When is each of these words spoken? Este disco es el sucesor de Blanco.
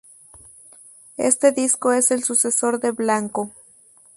Este 1.17 1.51
disco 1.51 1.91
es 1.93 2.09
el 2.09 2.23
sucesor 2.23 2.79
de 2.79 2.89
Blanco. 2.89 3.51